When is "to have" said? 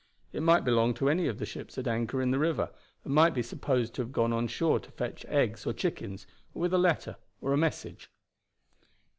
3.93-4.11